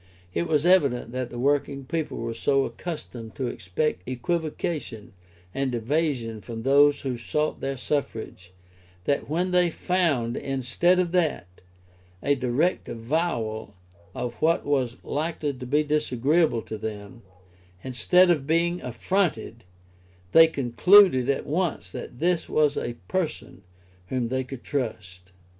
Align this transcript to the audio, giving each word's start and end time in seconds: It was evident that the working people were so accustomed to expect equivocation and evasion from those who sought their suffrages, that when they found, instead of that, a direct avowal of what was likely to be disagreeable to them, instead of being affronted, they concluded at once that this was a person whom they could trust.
It 0.33 0.47
was 0.47 0.65
evident 0.65 1.11
that 1.11 1.29
the 1.29 1.37
working 1.37 1.85
people 1.85 2.17
were 2.17 2.33
so 2.33 2.65
accustomed 2.65 3.35
to 3.35 3.45
expect 3.45 4.01
equivocation 4.09 5.13
and 5.53 5.75
evasion 5.75 6.41
from 6.41 6.63
those 6.63 7.01
who 7.01 7.17
sought 7.17 7.61
their 7.61 7.77
suffrages, 7.77 8.49
that 9.03 9.29
when 9.29 9.51
they 9.51 9.69
found, 9.69 10.37
instead 10.37 10.97
of 10.97 11.11
that, 11.11 11.61
a 12.23 12.33
direct 12.33 12.89
avowal 12.89 13.75
of 14.15 14.33
what 14.41 14.65
was 14.65 14.97
likely 15.03 15.53
to 15.53 15.65
be 15.67 15.83
disagreeable 15.83 16.63
to 16.63 16.79
them, 16.79 17.21
instead 17.83 18.31
of 18.31 18.47
being 18.47 18.81
affronted, 18.81 19.65
they 20.31 20.47
concluded 20.47 21.29
at 21.29 21.45
once 21.45 21.91
that 21.91 22.17
this 22.17 22.49
was 22.49 22.75
a 22.75 22.95
person 23.07 23.61
whom 24.07 24.29
they 24.29 24.43
could 24.43 24.63
trust. 24.63 25.29